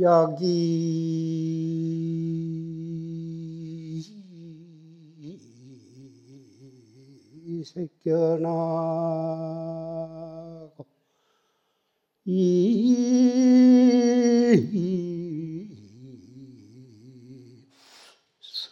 약이 0.00 0.54
새겨나고. 7.64 8.44
이. 12.26 13.34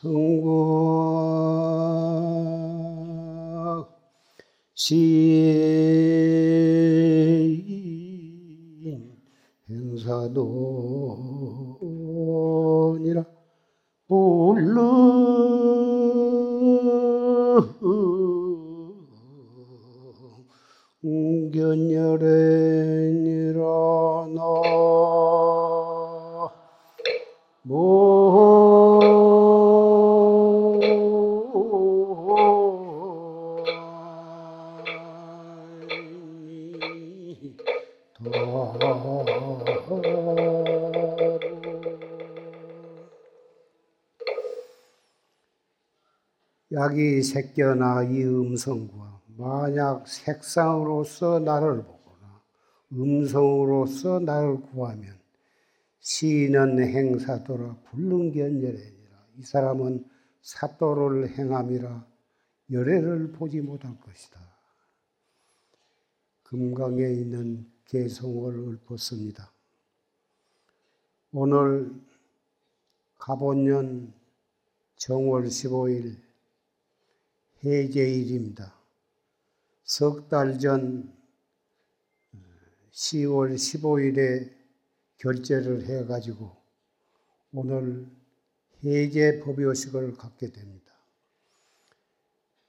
성국 0.03 0.43
시인 4.75 5.23
행사돈 9.71 10.92
약이 46.71 47.23
새겨나 47.23 48.05
이 48.05 48.23
음성과 48.25 49.23
만약 49.37 50.07
색상으로서 50.07 51.41
나를 51.41 51.83
보거나 51.83 52.43
음성으로서 52.93 54.21
나를 54.21 54.61
구하면 54.61 55.19
시인은 55.99 56.79
행사도라 56.79 57.77
불능견열애니라 57.91 59.27
이 59.39 59.43
사람은 59.43 60.05
사도를 60.43 61.31
행함이라 61.31 62.07
열애를 62.71 63.33
보지 63.33 63.61
못할 63.61 63.99
것이다. 64.01 64.41
금강에 66.45 67.03
있는 67.03 67.67
개성을 67.93 68.79
읊었습니다. 68.89 69.53
오늘 71.33 71.93
가본년 73.19 74.15
정월 74.97 75.45
15일 75.45 76.17
해제일입니다. 77.63 78.75
석 79.85 80.31
달 80.31 80.59
전 80.59 81.13
10월 82.93 83.55
15일에 83.57 84.51
결제를 85.19 85.85
해가지고 85.85 86.57
오늘 87.53 88.11
해제 88.83 89.39
법요식을 89.41 90.15
갖게 90.15 90.51
됩니다. 90.51 90.95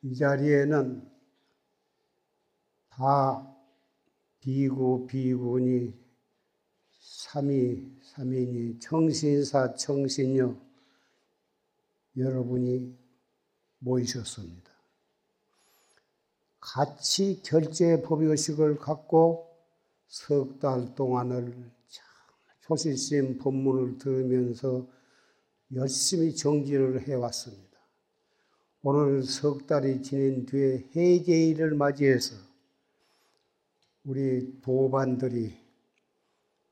이 0.01 0.15
자리에는 0.15 1.09
다 2.89 3.52
비구, 4.43 5.07
비구니, 5.07 5.93
삼위, 6.91 7.97
삼인이, 8.01 8.77
청신사, 8.79 9.75
청신녀 9.75 10.53
여러분이 12.17 12.93
모이셨습니다. 13.79 14.69
같이 16.59 17.41
결제 17.41 18.01
법요식을 18.01 18.79
갖고 18.79 19.47
석 20.07 20.59
달 20.59 20.93
동안을 20.93 21.71
초실심 22.63 23.37
법문을 23.37 23.97
들으면서 23.97 24.85
열심히 25.73 26.35
정진을 26.35 27.07
해왔습니다. 27.07 27.79
오늘 28.81 29.23
석 29.23 29.67
달이 29.67 30.01
지난 30.01 30.45
뒤에 30.45 30.89
해제일을 30.93 31.75
맞이해서 31.75 32.35
우리 34.05 34.59
도반들이 34.61 35.57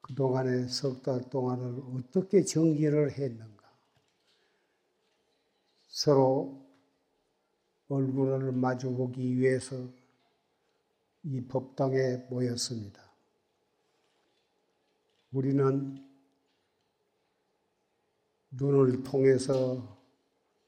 그동안의 0.01 0.67
석 0.67 1.01
달 1.01 1.29
동안을 1.29 1.81
어떻게 1.95 2.43
정진을 2.43 3.11
했는가. 3.11 3.71
서로 5.87 6.65
얼굴을 7.87 8.51
마주보기 8.51 9.37
위해서 9.37 9.75
이 11.23 11.41
법당에 11.41 12.25
모였습니다. 12.29 13.01
우리는 15.31 15.97
눈을 18.51 19.03
통해서 19.03 19.97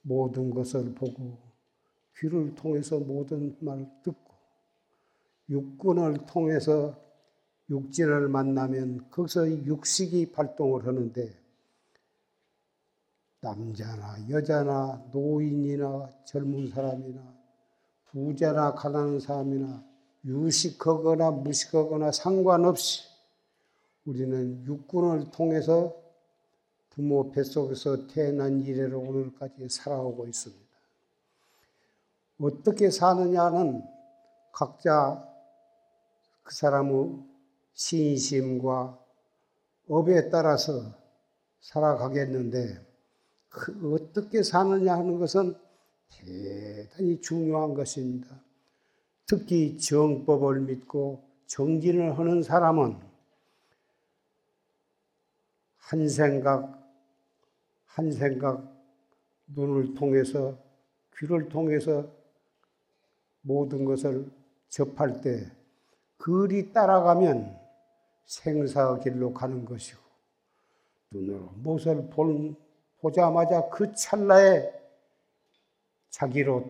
모든 0.01 0.50
것을 0.51 0.94
보고 0.95 1.38
귀를 2.18 2.56
통해서 2.56 3.00
모든 3.00 3.57
말을 3.60 3.89
듣고 4.04 4.23
육군을 5.50 6.25
통해서 6.25 6.95
육진을 7.69 8.28
만나면 8.28 9.10
거기서 9.10 9.50
육식이 9.66 10.31
발동을 10.31 10.86
하는데 10.86 11.34
남자나 13.42 14.30
여자나 14.30 15.10
노인이나 15.12 16.10
젊은 16.25 16.69
사람이나 16.69 17.22
부자나 18.06 18.74
가난한 18.75 19.19
사람이나 19.19 19.84
유식하거나 20.25 21.31
무식하거나 21.31 22.12
상관없이 22.12 23.04
우리는 24.06 24.63
육군을 24.66 25.31
통해서 25.31 25.94
부모 26.89 27.31
뱃속에서 27.31 28.07
태어난 28.07 28.62
이래로 28.62 29.00
오늘까지 29.00 29.68
살아오고 29.68 30.28
있습니다. 30.28 30.63
어떻게 32.39 32.89
사느냐는 32.92 33.84
각자 34.51 35.32
그 36.44 36.54
사람의 36.54 37.24
신심과 37.74 39.00
업에 39.90 40.30
따라서 40.30 40.94
살아가겠는데 41.62 42.86
그 43.50 43.94
어떻게 43.94 44.44
사느냐 44.44 44.94
하는 44.95 45.19
것은 45.19 45.56
대단히 46.10 47.19
중요한 47.22 47.74
것입니다. 47.74 48.42
특히 49.25 49.78
정법을 49.78 50.62
믿고 50.62 51.24
정진을 51.48 52.18
하는 52.18 52.44
사람은 52.44 53.00
한 55.78 56.10
생각, 56.10 56.81
한 57.86 58.12
생각, 58.12 58.74
눈을 59.48 59.94
통해서, 59.94 60.57
귀를 61.18 61.50
통해서 61.50 62.10
모든 63.42 63.86
것을 63.86 64.31
접할 64.69 65.22
때, 65.22 65.51
글이 66.18 66.71
따라가면 66.71 67.60
생사의 68.25 69.01
길로 69.01 69.33
가는 69.33 69.65
것이고, 69.65 70.01
눈으로 71.12 71.51
무엇을 71.57 72.10
본 72.10 72.56
보자마자 73.00 73.69
그 73.69 73.94
찰나에 73.94 74.71
자기로 76.10 76.69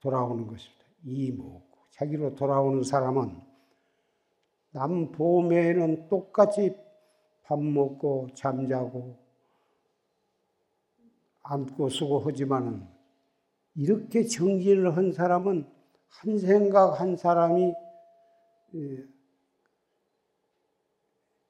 돌아오는 0.00 0.46
것입니다. 0.46 0.84
이목. 1.04 1.62
자기로 1.90 2.34
돌아오는 2.34 2.82
사람은 2.82 3.40
남 4.72 5.12
봄에는 5.12 6.08
똑같이 6.08 6.74
밥 7.44 7.62
먹고 7.62 8.28
잠자고 8.34 9.16
앉고 11.42 11.88
쓰고 11.90 12.20
하지만은 12.20 12.86
이렇게 13.74 14.24
정진을 14.24 14.96
한 14.96 15.12
사람은 15.12 15.66
한 16.08 16.38
생각 16.38 17.00
한 17.00 17.16
사람이 17.16 17.62
예, 17.64 17.74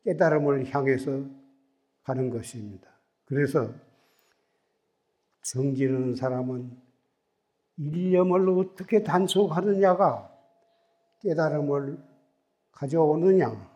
깨달음을 0.04 0.72
향해서 0.72 1.24
가는 2.02 2.30
것입니다. 2.30 2.88
그래서 3.24 3.72
정지는 5.42 6.14
사람은 6.14 6.76
일념을 7.76 8.48
어떻게 8.50 9.02
단속하느냐가 9.02 10.30
깨달음을 11.20 11.98
가져오느냐. 12.72 13.70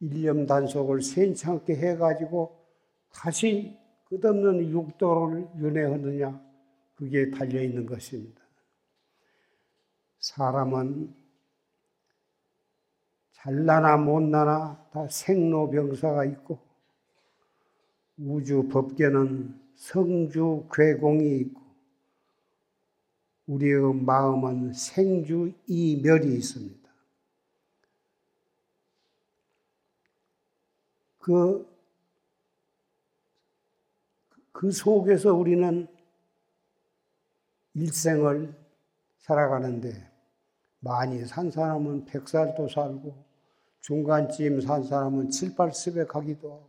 일념 0.00 0.46
단속을 0.46 1.02
센찮게 1.02 1.76
해가지고 1.76 2.64
다시 3.12 3.78
끝없는 4.08 4.70
육도를 4.70 5.48
윤회하느냐. 5.58 6.44
그게 6.94 7.30
달려있는 7.30 7.86
것입니다. 7.86 8.40
사람은 10.20 11.23
잘나나 13.44 13.98
못나나 13.98 14.88
다 14.90 15.06
생로병사가 15.06 16.24
있고 16.24 16.58
우주 18.16 18.68
법계는 18.68 19.60
성주 19.76 20.68
괴공이 20.72 21.40
있고 21.40 21.60
우리의 23.46 23.94
마음은 23.96 24.72
생주 24.72 25.52
이멸이 25.66 26.34
있습니다. 26.36 26.90
그, 31.18 31.70
그 34.52 34.70
속에서 34.70 35.34
우리는 35.34 35.86
일생을 37.74 38.54
살아가는데 39.18 40.10
많이 40.80 41.26
산 41.26 41.50
사람은 41.50 42.06
100살도 42.06 42.72
살고 42.72 43.23
중간쯤 43.84 44.62
산 44.62 44.82
사람은 44.82 45.28
7, 45.28 45.54
80에 45.56 46.06
가기도 46.06 46.52
하고 46.52 46.68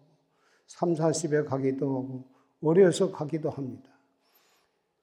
3, 0.67 0.95
40에 0.95 1.45
가기도 1.45 1.87
하고 1.87 2.25
어려서 2.61 3.09
가기도 3.09 3.49
합니다. 3.49 3.89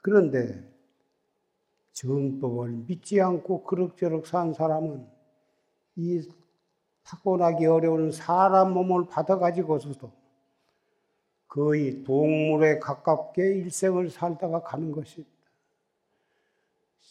그런데 0.02 0.62
정법을 1.92 2.84
믿지 2.86 3.18
않고 3.18 3.64
그럭저럭 3.64 4.26
산 4.26 4.52
사람은 4.52 5.06
이 5.96 6.20
타고나기 7.02 7.64
어려운 7.64 8.12
사람 8.12 8.74
몸을 8.74 9.06
받아가지고서도 9.06 10.12
거의 11.48 12.04
동물에 12.04 12.78
가깝게 12.78 13.42
일생을 13.42 14.10
살다가 14.10 14.62
가는 14.62 14.92
것입니다. 14.92 15.30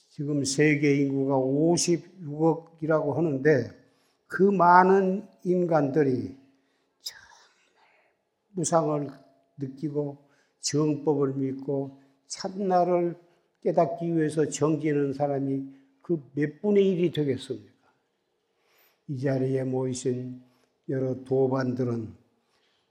지금 0.10 0.44
세계 0.46 0.96
인구가 0.98 1.38
56억이라고 1.38 3.16
하는데 3.16 3.81
그 4.32 4.44
많은 4.44 5.28
인간들이 5.44 6.38
정말 7.02 7.28
무상을 8.54 9.10
느끼고 9.58 10.26
정법을 10.62 11.34
믿고 11.34 12.00
참나를 12.28 13.18
깨닫기 13.62 14.16
위해서 14.16 14.48
정지는 14.48 15.12
사람이 15.12 15.66
그 16.02 16.22
몇 16.34 16.62
분의 16.62 16.88
일이 16.88 17.12
되겠습니까? 17.12 17.70
이 19.10 19.20
자리에 19.20 19.66
모이신 19.66 20.42
여러 20.88 21.14
도반들은 21.26 22.16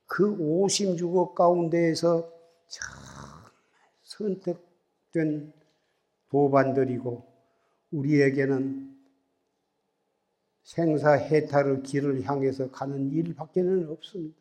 그 0.04 0.36
56억 0.36 1.34
가운데에서 1.34 2.30
정말 2.68 3.50
선택된 4.02 5.54
도반들이고 6.28 7.26
우리에게는 7.92 8.99
생사해탈의 10.70 11.82
길을 11.82 12.22
향해서 12.22 12.70
가는 12.70 13.10
일밖에는 13.10 13.88
없습니다. 13.90 14.38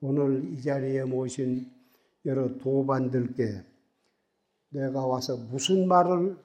오늘 0.00 0.52
이 0.52 0.62
자리에 0.62 1.02
모신 1.02 1.68
여러 2.24 2.56
도반들께 2.58 3.64
내가 4.68 5.04
와서 5.06 5.36
무슨 5.36 5.88
말을 5.88 6.36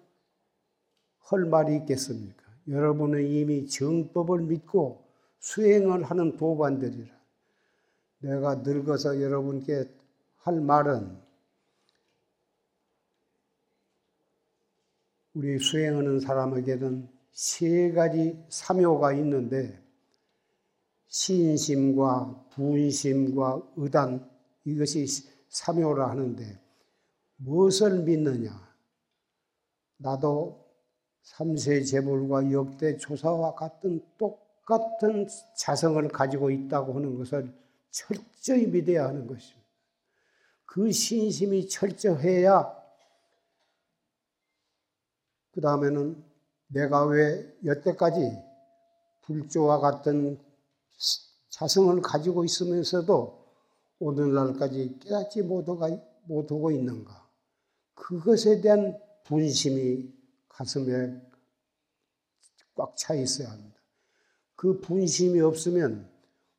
할 1.20 1.46
말이 1.46 1.76
있겠습니까? 1.78 2.44
여러분은 2.68 3.28
이미 3.28 3.68
정법을 3.68 4.42
믿고 4.42 5.06
수행을 5.40 6.04
하는 6.04 6.36
도반들이라. 6.38 7.14
내가 8.20 8.56
늙어서 8.56 9.22
여러분께 9.22 9.88
할 10.38 10.62
말은 10.62 11.16
우리 15.34 15.60
수행하는 15.60 16.20
사람에게는 16.20 17.21
세 17.32 17.92
가지 17.92 18.44
사묘가 18.50 19.14
있는데 19.14 19.82
신심과 21.08 22.50
분심과 22.52 23.74
의단 23.76 24.30
이것이 24.66 25.06
사묘라 25.50 26.10
하는데 26.10 26.60
무엇을 27.38 28.04
믿느냐? 28.04 28.72
나도 29.98 30.66
삼세 31.24 31.84
재물과 31.84 32.52
역대 32.52 32.98
조사와 32.98 33.56
같은 33.56 34.04
똑같은 34.18 35.28
자성을 35.58 36.08
가지고 36.10 36.50
있다고 36.50 36.94
하는 36.94 37.18
것을 37.18 37.54
철저히 37.90 38.68
믿어야 38.68 39.08
하는 39.08 39.28
것입니다. 39.28 39.62
그 40.66 40.92
신심이 40.92 41.68
철저해야 41.68 42.82
그 45.52 45.60
다음에는 45.60 46.31
내가 46.74 47.06
왜 47.06 47.54
여태까지 47.66 48.20
불조와 49.22 49.80
같은 49.80 50.40
자성을 51.50 52.02
가지고 52.02 52.44
있으면서도 52.46 53.46
오늘날까지 54.00 55.00
깨닫지 55.02 55.44
못하고 55.44 56.72
있는가? 56.72 57.30
그것에 57.94 58.62
대한 58.62 58.98
분심이 59.26 60.12
가슴에 60.50 61.22
꽉 62.74 62.96
차 62.96 63.14
있어야 63.14 63.52
합니다. 63.52 63.80
그 64.56 64.80
분심이 64.80 65.40
없으면 65.40 66.10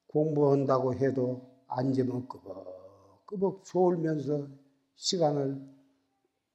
공부한다고 0.09 0.95
해도 0.95 1.51
앉으면 1.69 2.29
끄벅 2.29 3.27
끄벅 3.27 3.65
졸면서 3.65 4.47
시간을 4.95 5.61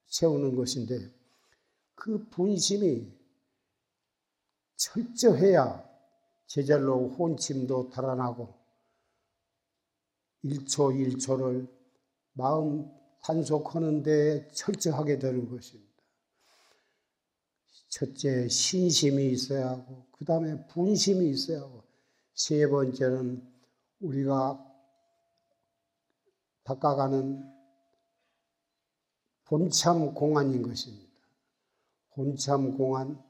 채우는 0.08 0.56
것인데 0.56 1.12
그 1.96 2.26
분심이 2.30 3.17
철저해야 4.78 5.84
제절로 6.46 7.10
혼침도 7.10 7.90
달아나고 7.90 8.54
1초 10.46 11.18
1초를 11.18 11.68
마음 12.34 12.90
단속하는 13.22 14.04
데 14.04 14.48
철저하게 14.54 15.20
되는 15.20 15.50
것입니다. 15.50 15.88
첫째 17.90 18.48
신심이 18.48 19.28
있어야 19.32 19.70
하고 19.72 20.06
그 20.12 20.24
다음에 20.24 20.66
분심이 20.68 21.30
있어야 21.30 21.62
하고 21.62 21.84
세 22.34 22.68
번째는 22.68 23.44
우리가 24.00 24.64
닦아가는 26.64 27.44
본참 29.46 30.14
공안인 30.14 30.62
것입니다. 30.62 31.12
본참 32.12 32.78
공안 32.78 33.27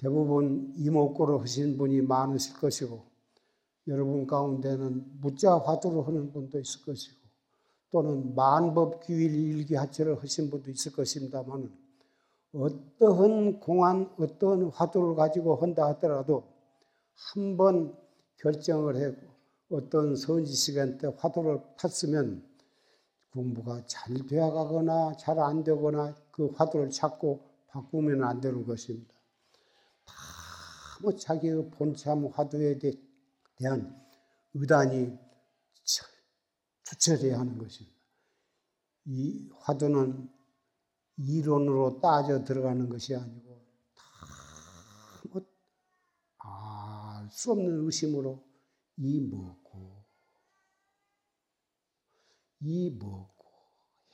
대부분 0.00 0.72
이목구를 0.78 1.40
하신 1.42 1.76
분이 1.76 2.00
많으실 2.02 2.56
것이고 2.58 3.02
여러분 3.88 4.26
가운데는 4.26 5.20
무자 5.20 5.58
화두를 5.58 6.06
하는 6.06 6.32
분도 6.32 6.58
있을 6.58 6.82
것이고 6.82 7.16
또는 7.90 8.34
만법 8.34 9.00
규일 9.04 9.34
일기하체를 9.34 10.22
하신 10.22 10.50
분도 10.50 10.70
있을 10.70 10.92
것입니다만 10.92 11.70
어떠한 12.54 13.60
공안, 13.60 14.10
어떠한 14.18 14.70
화두를 14.70 15.14
가지고 15.16 15.56
한다 15.56 15.86
하더라도 15.88 16.44
한 17.34 17.56
번 17.56 17.94
결정을 18.38 18.96
하고 19.04 19.28
어떤 19.70 20.16
선지 20.16 20.54
시간 20.54 20.96
때 20.98 21.12
화두를 21.18 21.60
탔으면 21.76 22.42
공부가 23.32 23.82
잘 23.86 24.14
되어가거나 24.26 25.16
잘 25.18 25.38
안 25.38 25.62
되거나 25.62 26.14
그 26.30 26.50
화두를 26.56 26.90
찾고 26.90 27.40
바꾸면 27.68 28.24
안 28.24 28.40
되는 28.40 28.64
것입니다. 28.66 29.14
뭐 31.02 31.16
자기의 31.16 31.70
본참 31.70 32.26
화두에 32.26 32.78
대한 33.56 34.00
의단이 34.54 35.16
투철해야 36.84 37.38
하는 37.38 37.58
것입니다. 37.58 37.96
이 39.06 39.48
화두는 39.60 40.28
이론으로 41.16 42.00
따져 42.00 42.44
들어가는 42.44 42.88
것이 42.88 43.14
아니고 43.14 43.60
다알수 46.38 47.52
없는 47.52 47.84
의심으로 47.86 48.42
이 48.96 49.20
뭐고 49.20 50.04
이 52.60 52.90
뭐고 52.90 53.46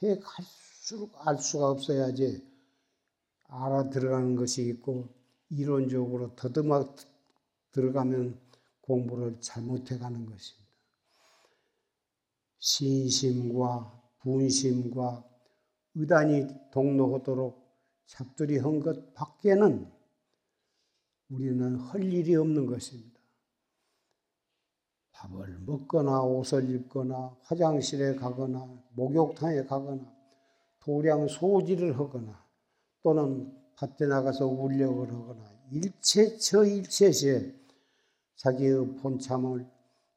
해 0.03 0.19
갈수록 0.19 1.13
알 1.27 1.39
수가 1.39 1.71
없어야지 1.71 2.47
알아 3.49 3.91
들어가는 3.91 4.37
것이 4.37 4.69
있고 4.69 5.16
이론적으로 5.51 6.35
더듬어 6.35 6.95
들어가면 7.73 8.41
공부를 8.81 9.41
잘못해 9.41 9.99
가는 9.99 10.27
것입니다. 10.27 10.67
신심과 12.59 14.03
분심과 14.21 15.25
의단이 15.95 16.47
동로하도록 16.73 17.67
잡들이 18.07 18.59
한 18.59 18.81
것 18.81 19.15
밖에는 19.15 19.91
우리는 21.29 21.77
할 21.77 22.05
일이 22.05 22.37
없는 22.37 22.67
것입니다. 22.67 23.21
밥을 25.13 25.61
먹거나 25.61 26.23
옷을 26.23 26.71
입거나 26.71 27.37
화장실에 27.43 28.15
가거나 28.17 28.67
목욕탕에 28.93 29.65
가거나 29.65 30.15
도량 30.81 31.27
소지를 31.29 31.99
하거나 31.99 32.45
또는 33.03 33.53
밭에 33.77 34.07
나가서 34.07 34.47
울력을 34.47 35.13
하거나 35.13 35.53
일체 35.71 36.37
저 36.39 36.65
일체시에 36.65 37.55
자기의 38.37 38.97
본참을 38.97 39.67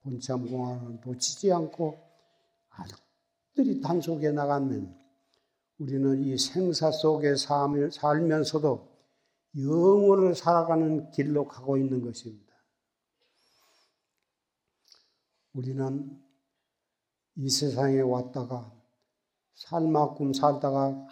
본참 0.01 0.49
공안을 0.49 0.99
놓치지 1.05 1.51
않고 1.51 1.97
알뜰히 2.69 3.81
단속해 3.81 4.31
나가면 4.31 4.97
우리는 5.77 6.23
이 6.23 6.37
생사 6.37 6.91
속에 6.91 7.35
살면서도 7.35 8.89
영원을 9.57 10.35
살아가는 10.35 11.09
길로 11.11 11.47
가고 11.47 11.77
있는 11.77 12.01
것입니다. 12.01 12.53
우리는 15.53 16.21
이 17.35 17.49
세상에 17.49 17.99
왔다가 18.01 18.71
살만큼 19.55 20.33
살다가 20.33 21.07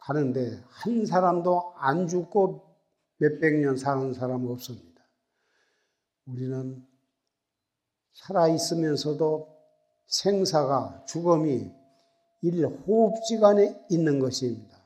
가는데 0.00 0.62
한 0.68 1.06
사람도 1.06 1.74
안 1.76 2.08
죽고 2.08 2.62
몇백 3.18 3.60
년 3.60 3.76
사는 3.76 4.12
사람 4.14 4.46
없습니다. 4.46 5.02
우리는 6.26 6.86
살아있으면서도 8.14 9.48
생사가, 10.06 11.04
죽음이 11.06 11.70
일 12.42 12.66
호흡지간에 12.66 13.86
있는 13.90 14.18
것입니다. 14.18 14.78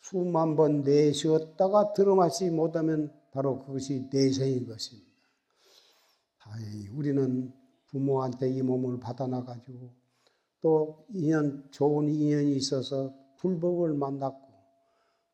수만 0.00 0.56
번 0.56 0.82
내쉬었다가 0.82 1.92
들어마지 1.94 2.50
못하면 2.50 3.12
바로 3.32 3.64
그것이 3.64 4.08
내생인 4.12 4.66
것입니다. 4.66 5.10
다행히 6.38 6.88
우리는 6.88 7.52
부모한테 7.88 8.50
이 8.50 8.62
몸을 8.62 9.00
받아놔가지고 9.00 9.90
또 10.60 11.06
인연, 11.10 11.66
좋은 11.70 12.08
인연이 12.08 12.54
있어서 12.56 13.14
불법을 13.44 13.92
만났고 13.92 14.42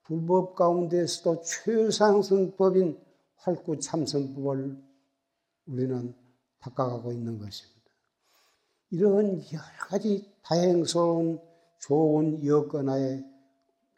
불법 0.03 0.57
가운데서도 0.57 1.43
최상승법인 1.43 3.01
활구참선법을 3.37 4.77
우리는 5.69 6.15
닦아가고 6.59 7.13
있는 7.13 7.39
것입니다. 7.39 7.81
이런 8.91 9.41
여러 9.53 9.63
가지 9.89 10.29
다행스러운 10.43 11.41
좋은 11.79 12.45
여건하에 12.45 13.23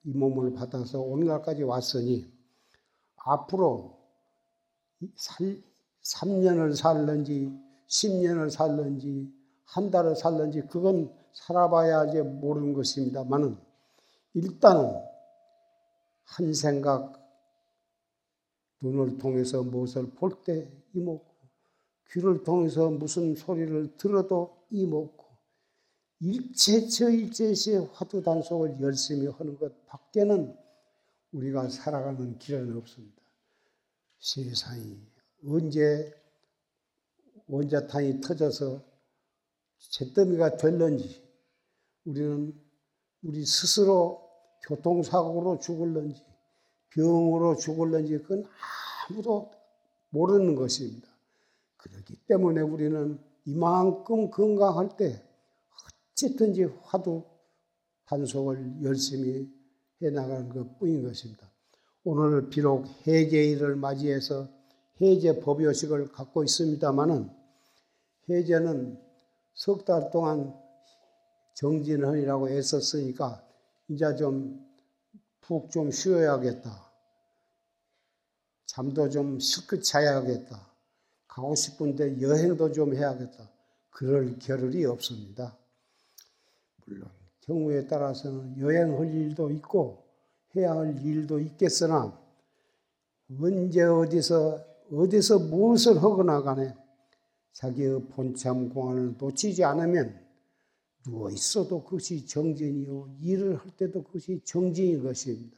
이 0.05 0.11
몸을 0.11 0.53
받아서 0.53 1.01
오늘날까지 1.01 1.63
왔으니 1.63 2.31
앞으로 3.17 3.99
살, 5.17 5.63
3년을 6.03 6.77
살는지 6.77 7.51
10년을 7.89 8.51
살는지 8.51 9.33
한 9.65 9.91
달을 9.91 10.15
살는지 10.17 10.67
그건 10.67 11.11
살아봐야 11.33 12.05
이제 12.07 12.21
모르는 12.21 12.75
것입니다만은 12.75 13.72
일단은 14.35 14.95
한 16.25 16.55
생각 16.55 17.21
눈을 18.81 19.19
통해서 19.19 19.63
무엇을 19.63 20.11
볼 20.11 20.43
때 20.45 20.71
이먹고 20.95 21.33
귀를 22.11 22.43
통해서 22.43 22.91
무슨 22.91 23.35
소리를 23.35 23.97
들어도 23.97 24.67
이먹고 24.71 25.23
일체처 26.21 27.11
일체시 27.11 27.77
화두 27.93 28.23
단속을 28.23 28.81
열심히 28.81 29.27
하는 29.27 29.59
것 29.59 29.87
밖에는 29.87 30.57
우리가 31.33 31.69
살아가는 31.69 32.39
길은 32.39 32.77
없습니다. 32.77 33.23
세상이 34.19 35.01
언제 35.47 36.15
원자탄이 37.49 38.21
터져서 38.21 38.83
잿더미가 39.79 40.59
될는지 40.59 41.27
우리는 42.05 42.55
우리 43.23 43.45
스스로 43.45 44.22
교통사고로 44.63 45.59
죽을는지 45.59 46.23
병으로 46.91 47.57
죽을는지 47.57 48.19
그건 48.19 48.45
아무도 49.09 49.51
모르는 50.11 50.55
것입니다. 50.55 51.09
그렇기 51.79 52.17
때문에 52.27 52.61
우리는 52.61 53.19
이만큼 53.45 54.31
건강할 54.31 54.97
때 54.97 55.23
어쨌든지 56.13 56.65
화두 56.83 57.25
단속을 58.07 58.83
열심히 58.83 59.51
해나가는 60.01 60.49
것 60.49 60.79
뿐인 60.79 61.03
것입니다. 61.03 61.51
오늘 62.05 62.49
비록 62.49 62.87
해제일을 63.07 63.77
맞이해서 63.77 64.49
해제 65.01 65.41
법요식을 65.41 66.13
갖고 66.13 66.45
있습니다만은 66.45 67.31
해제는 68.29 69.01
석 69.55 69.85
달 69.85 70.11
동안 70.11 70.55
정진헌이라고 71.55 72.49
애썼으니까 72.51 73.45
이제 73.89 74.05
좀푹좀 74.17 75.91
쉬어야겠다. 75.91 76.93
잠도 78.67 79.09
좀 79.11 79.39
실컷 79.39 79.83
자야겠다. 79.83 80.73
가고 81.29 81.55
싶은데 81.55 82.21
여행도 82.21 82.73
좀 82.73 82.95
해야겠다. 82.95 83.51
그럴 83.91 84.39
겨를이 84.39 84.85
없습니다. 84.87 85.57
물론 86.87 87.09
경우에 87.43 87.87
따라서는 87.87 88.59
여행할 88.59 89.13
일도 89.13 89.51
있고 89.51 90.05
해야 90.57 90.73
할 90.73 90.99
일도 91.05 91.41
있겠으나 91.41 92.19
언제 93.41 93.83
어디서 93.83 94.65
어디서 94.93 95.39
무엇을 95.39 96.03
하거나 96.03 96.43
간에 96.43 96.75
자기의 97.53 98.03
본참 98.09 98.69
공안을 98.71 99.17
놓치지 99.19 99.65
않으면 99.65 100.21
누워 101.05 101.31
있어도 101.31 101.83
그것이 101.83 102.27
정진이요 102.27 103.17
일을 103.21 103.57
할 103.57 103.71
때도 103.77 104.05
그것이 104.05 104.41
정진인 104.45 105.03
것입니다. 105.03 105.57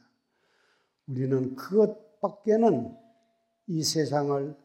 우리는 1.07 1.55
그것밖에는 1.55 2.95
이 3.67 3.83
세상을 3.83 4.55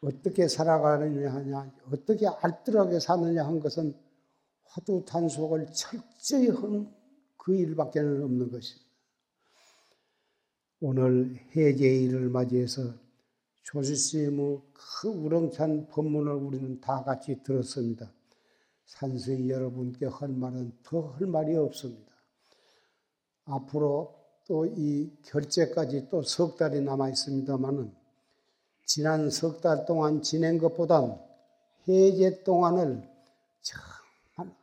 어떻게 0.00 0.46
살아가느냐 0.46 1.32
하냐, 1.32 1.72
어떻게 1.92 2.26
알뜰하게 2.26 3.00
사느냐 3.00 3.44
한 3.44 3.60
것은 3.60 3.94
화두 4.64 5.04
단속을 5.04 5.72
철저히 5.72 6.48
하는 6.48 6.88
그 7.36 7.54
일밖에는 7.54 8.22
없는 8.22 8.50
것입니다. 8.50 8.88
오늘 10.80 11.36
해제일을 11.56 12.28
맞이해서 12.28 12.94
조실스님의 13.62 14.60
그 14.72 15.08
우렁찬 15.08 15.88
법문을 15.88 16.32
우리는 16.32 16.80
다 16.80 17.02
같이 17.02 17.42
들었습니다. 17.42 18.12
산수이 18.88 19.50
여러분께 19.50 20.06
할 20.06 20.28
말은 20.28 20.72
더 20.82 21.12
할 21.12 21.26
말이 21.26 21.54
없습니다. 21.56 22.12
앞으로 23.44 24.14
또 24.46 24.64
이 24.66 25.12
결제까지 25.24 26.08
또 26.08 26.22
석 26.22 26.56
달이 26.56 26.80
남아 26.80 27.10
있습니다만은 27.10 27.94
지난 28.86 29.30
석 29.30 29.60
달 29.60 29.84
동안 29.84 30.22
지낸 30.22 30.58
것보다 30.58 31.02
해제 31.86 32.42
동안을 32.44 33.06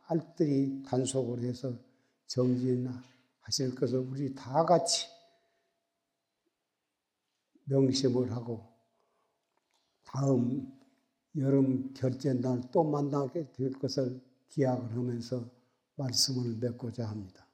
알뜰히 0.08 0.82
단속을 0.84 1.44
해서 1.44 1.72
정진하실 2.26 3.74
것을 3.78 3.98
우리 4.00 4.34
다 4.34 4.64
같이 4.64 5.06
명심을 7.66 8.32
하고 8.32 8.64
다음 10.04 10.72
여름 11.36 11.92
결제 11.94 12.32
날 12.32 12.60
또 12.72 12.84
만나게 12.84 13.52
될 13.52 13.72
것을 13.72 14.20
기약을 14.48 14.92
하면서 14.96 15.48
말씀을 15.96 16.56
맺고자 16.60 17.06
합니다. 17.06 17.45